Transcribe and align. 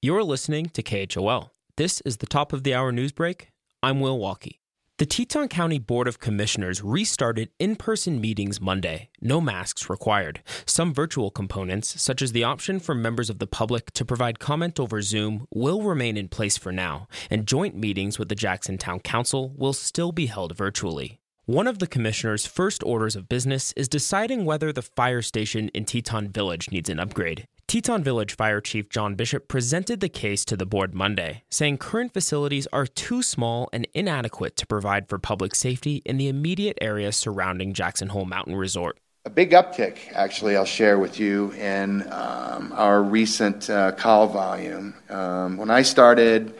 You're 0.00 0.22
listening 0.22 0.66
to 0.74 0.82
KHOL. 0.84 1.50
This 1.76 2.00
is 2.02 2.18
the 2.18 2.26
top 2.26 2.52
of 2.52 2.62
the 2.62 2.72
hour 2.72 2.92
news 2.92 3.10
break. 3.10 3.50
I'm 3.82 3.98
Will 3.98 4.16
Walkey. 4.16 4.60
The 4.98 5.06
Teton 5.06 5.48
County 5.48 5.80
Board 5.80 6.06
of 6.06 6.20
Commissioners 6.20 6.84
restarted 6.84 7.50
in 7.58 7.74
person 7.74 8.20
meetings 8.20 8.60
Monday, 8.60 9.08
no 9.20 9.40
masks 9.40 9.90
required. 9.90 10.40
Some 10.66 10.94
virtual 10.94 11.32
components, 11.32 12.00
such 12.00 12.22
as 12.22 12.30
the 12.30 12.44
option 12.44 12.78
for 12.78 12.94
members 12.94 13.28
of 13.28 13.40
the 13.40 13.48
public 13.48 13.90
to 13.94 14.04
provide 14.04 14.38
comment 14.38 14.78
over 14.78 15.02
Zoom, 15.02 15.48
will 15.52 15.82
remain 15.82 16.16
in 16.16 16.28
place 16.28 16.56
for 16.56 16.70
now, 16.70 17.08
and 17.28 17.44
joint 17.44 17.74
meetings 17.74 18.20
with 18.20 18.28
the 18.28 18.36
Jackson 18.36 18.78
Town 18.78 19.00
Council 19.00 19.52
will 19.56 19.72
still 19.72 20.12
be 20.12 20.26
held 20.26 20.56
virtually. 20.56 21.18
One 21.46 21.66
of 21.66 21.80
the 21.80 21.88
commissioner's 21.88 22.46
first 22.46 22.84
orders 22.84 23.16
of 23.16 23.28
business 23.28 23.72
is 23.72 23.88
deciding 23.88 24.44
whether 24.44 24.72
the 24.72 24.80
fire 24.80 25.22
station 25.22 25.70
in 25.70 25.86
Teton 25.86 26.28
Village 26.28 26.70
needs 26.70 26.88
an 26.88 27.00
upgrade. 27.00 27.48
Teton 27.68 28.02
Village 28.02 28.34
Fire 28.34 28.62
Chief 28.62 28.88
John 28.88 29.14
Bishop 29.14 29.46
presented 29.46 30.00
the 30.00 30.08
case 30.08 30.42
to 30.46 30.56
the 30.56 30.64
board 30.64 30.94
Monday, 30.94 31.42
saying 31.50 31.76
current 31.76 32.14
facilities 32.14 32.66
are 32.72 32.86
too 32.86 33.22
small 33.22 33.68
and 33.74 33.86
inadequate 33.92 34.56
to 34.56 34.66
provide 34.66 35.06
for 35.06 35.18
public 35.18 35.54
safety 35.54 36.00
in 36.06 36.16
the 36.16 36.28
immediate 36.28 36.78
area 36.80 37.12
surrounding 37.12 37.74
Jackson 37.74 38.08
Hole 38.08 38.24
Mountain 38.24 38.56
Resort. 38.56 38.98
A 39.26 39.30
big 39.30 39.50
uptick, 39.50 39.98
actually, 40.14 40.56
I'll 40.56 40.64
share 40.64 40.98
with 40.98 41.20
you 41.20 41.52
in 41.52 42.10
um, 42.10 42.72
our 42.74 43.02
recent 43.02 43.68
uh, 43.68 43.92
call 43.92 44.28
volume. 44.28 44.94
Um, 45.10 45.58
when 45.58 45.68
I 45.68 45.82
started 45.82 46.54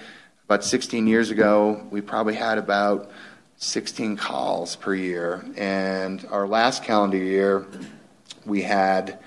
about 0.45 0.63
16 0.63 1.07
years 1.07 1.31
ago, 1.31 1.87
we 1.91 2.03
probably 2.03 2.35
had 2.35 2.59
about 2.59 3.11
16 3.57 4.19
calls 4.19 4.77
per 4.77 4.95
year. 4.95 5.43
And 5.57 6.27
our 6.31 6.47
last 6.47 6.85
calendar 6.85 7.17
year, 7.17 7.67
we 8.45 8.61
had 8.61 9.19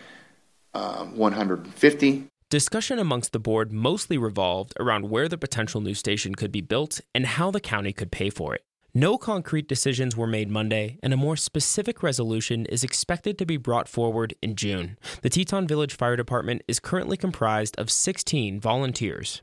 um, 0.74 1.18
150. 1.18 2.28
Discussion 2.50 3.00
amongst 3.00 3.32
the 3.32 3.40
board 3.40 3.72
mostly 3.72 4.18
revolved 4.18 4.74
around 4.80 5.10
where 5.10 5.30
the 5.30 5.38
potential 5.38 5.80
new 5.80 5.94
station 5.94 6.36
could 6.36 6.52
be 6.52 6.62
built 6.62 7.00
and 7.16 7.26
how 7.26 7.50
the 7.50 7.62
county 7.62 7.94
could 7.94 8.12
pay 8.12 8.30
for 8.30 8.54
it. 8.54 8.64
No 8.94 9.18
concrete 9.18 9.70
decisions 9.70 10.18
were 10.18 10.28
made 10.28 10.50
Monday, 10.50 11.00
and 11.02 11.14
a 11.14 11.18
more 11.18 11.38
specific 11.38 12.04
resolution 12.04 12.66
is 12.66 12.84
expected 12.84 13.38
to 13.38 13.46
be 13.46 13.56
brought 13.56 13.88
forward 13.88 14.34
in 14.42 14.58
June. 14.58 14.98
The 15.22 15.30
Teton 15.30 15.66
Village 15.66 15.96
Fire 15.96 16.18
Department 16.18 16.62
is 16.68 16.82
currently 16.82 17.16
comprised 17.16 17.80
of 17.80 17.90
16 17.90 18.60
volunteers. 18.60 19.42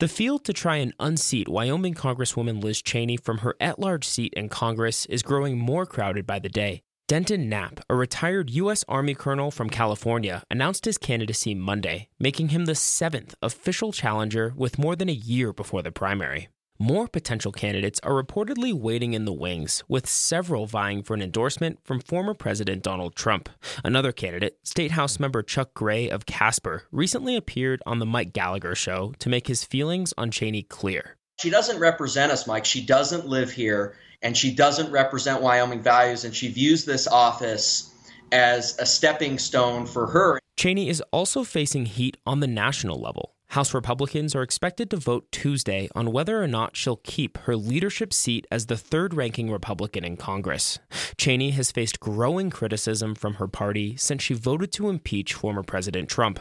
The 0.00 0.08
field 0.08 0.44
to 0.46 0.54
try 0.54 0.76
and 0.76 0.94
unseat 0.98 1.48
Wyoming 1.48 1.92
Congresswoman 1.94 2.62
Liz 2.62 2.80
Cheney 2.80 3.18
from 3.18 3.38
her 3.38 3.54
at 3.60 3.78
large 3.78 4.06
seat 4.06 4.32
in 4.34 4.48
Congress 4.48 5.04
is 5.06 5.22
growing 5.22 5.58
more 5.58 5.84
crowded 5.84 6.26
by 6.26 6.38
the 6.38 6.48
day. 6.48 6.82
Denton 7.06 7.50
Knapp, 7.50 7.80
a 7.90 7.94
retired 7.94 8.48
U.S. 8.48 8.82
Army 8.88 9.14
colonel 9.14 9.50
from 9.50 9.68
California, 9.68 10.42
announced 10.50 10.86
his 10.86 10.96
candidacy 10.96 11.54
Monday, 11.54 12.08
making 12.18 12.48
him 12.48 12.64
the 12.64 12.74
seventh 12.74 13.34
official 13.42 13.92
challenger 13.92 14.54
with 14.56 14.78
more 14.78 14.96
than 14.96 15.10
a 15.10 15.12
year 15.12 15.52
before 15.52 15.82
the 15.82 15.92
primary. 15.92 16.48
More 16.78 17.06
potential 17.06 17.52
candidates 17.52 18.00
are 18.02 18.22
reportedly 18.22 18.72
waiting 18.72 19.12
in 19.12 19.26
the 19.26 19.34
wings, 19.34 19.84
with 19.86 20.08
several 20.08 20.64
vying 20.64 21.02
for 21.02 21.12
an 21.12 21.20
endorsement 21.20 21.78
from 21.84 22.00
former 22.00 22.32
President 22.32 22.82
Donald 22.82 23.14
Trump. 23.14 23.50
Another 23.84 24.10
candidate, 24.10 24.56
State 24.62 24.92
House 24.92 25.20
member 25.20 25.42
Chuck 25.42 25.74
Gray 25.74 26.08
of 26.08 26.24
Casper, 26.24 26.84
recently 26.90 27.36
appeared 27.36 27.82
on 27.84 27.98
The 27.98 28.06
Mike 28.06 28.32
Gallagher 28.32 28.74
Show 28.74 29.12
to 29.18 29.28
make 29.28 29.46
his 29.46 29.62
feelings 29.62 30.14
on 30.16 30.30
Cheney 30.30 30.62
clear. 30.62 31.16
She 31.44 31.50
doesn't 31.50 31.78
represent 31.78 32.32
us, 32.32 32.46
Mike. 32.46 32.64
She 32.64 32.80
doesn't 32.80 33.28
live 33.28 33.52
here 33.52 33.96
and 34.22 34.34
she 34.34 34.54
doesn't 34.54 34.90
represent 34.90 35.42
Wyoming 35.42 35.82
values, 35.82 36.24
and 36.24 36.34
she 36.34 36.48
views 36.48 36.86
this 36.86 37.06
office 37.06 37.92
as 38.32 38.78
a 38.78 38.86
stepping 38.86 39.38
stone 39.38 39.84
for 39.84 40.06
her. 40.06 40.40
Cheney 40.56 40.88
is 40.88 41.02
also 41.10 41.44
facing 41.44 41.84
heat 41.84 42.16
on 42.24 42.40
the 42.40 42.46
national 42.46 42.98
level. 42.98 43.34
House 43.48 43.74
Republicans 43.74 44.34
are 44.34 44.42
expected 44.42 44.88
to 44.88 44.96
vote 44.96 45.30
Tuesday 45.30 45.90
on 45.94 46.12
whether 46.12 46.42
or 46.42 46.48
not 46.48 46.78
she'll 46.78 46.96
keep 47.04 47.36
her 47.40 47.56
leadership 47.56 48.14
seat 48.14 48.46
as 48.50 48.64
the 48.64 48.78
third 48.78 49.12
ranking 49.12 49.50
Republican 49.50 50.02
in 50.02 50.16
Congress. 50.16 50.78
Cheney 51.18 51.50
has 51.50 51.70
faced 51.70 52.00
growing 52.00 52.48
criticism 52.48 53.14
from 53.14 53.34
her 53.34 53.46
party 53.46 53.98
since 53.98 54.22
she 54.22 54.32
voted 54.32 54.72
to 54.72 54.88
impeach 54.88 55.34
former 55.34 55.62
President 55.62 56.08
Trump. 56.08 56.40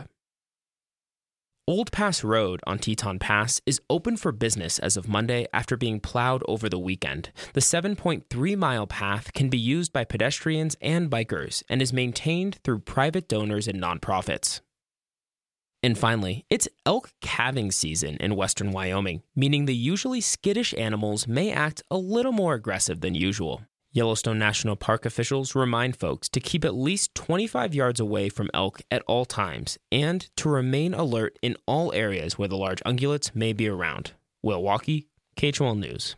Old 1.66 1.94
Pass 1.94 2.26
Road 2.26 2.60
on 2.68 2.78
Teton 2.78 3.20
Pass 3.20 3.62
is 3.66 3.80
open 3.90 4.18
for 4.18 4.34
business 4.34 4.80
as 4.80 4.98
of 4.98 5.08
Monday 5.08 5.48
after 5.54 5.78
being 5.78 6.02
plowed 6.02 6.44
over 6.46 6.68
the 6.68 6.78
weekend. 6.78 7.32
The 7.54 7.62
7.3 7.62 8.58
mile 8.58 8.86
path 8.86 9.32
can 9.32 9.48
be 9.48 9.58
used 9.58 9.94
by 9.94 10.04
pedestrians 10.04 10.76
and 10.82 11.10
bikers 11.10 11.64
and 11.70 11.82
is 11.82 11.94
maintained 11.94 12.60
through 12.66 12.80
private 12.80 13.30
donors 13.30 13.70
and 13.70 13.82
nonprofits. 13.82 14.60
And 15.82 15.98
finally, 15.98 16.46
it's 16.50 16.68
elk 16.86 17.14
calving 17.22 17.72
season 17.72 18.18
in 18.18 18.36
western 18.36 18.74
Wyoming, 18.74 19.24
meaning 19.34 19.64
the 19.64 19.76
usually 19.76 20.20
skittish 20.20 20.74
animals 20.78 21.30
may 21.30 21.50
act 21.50 21.82
a 21.90 21.96
little 21.96 22.34
more 22.34 22.56
aggressive 22.56 23.00
than 23.00 23.16
usual. 23.16 23.62
Yellowstone 23.96 24.40
National 24.40 24.76
Park 24.76 25.06
officials 25.06 25.54
remind 25.54 25.96
folks 25.96 26.28
to 26.28 26.40
keep 26.40 26.66
at 26.66 26.74
least 26.74 27.14
25 27.14 27.76
yards 27.76 28.00
away 28.00 28.28
from 28.28 28.50
elk 28.52 28.82
at 28.90 29.04
all 29.06 29.24
times 29.24 29.78
and 29.92 30.36
to 30.36 30.50
remain 30.50 30.96
alert 30.96 31.38
in 31.44 31.56
all 31.68 31.94
areas 31.94 32.36
where 32.36 32.48
the 32.48 32.58
large 32.58 32.82
ungulates 32.88 33.36
may 33.36 33.54
be 33.54 33.68
around. 33.68 34.14
Will 34.42 34.64
Walkey, 34.64 35.06
KHOL 35.38 35.76
News. 35.76 36.16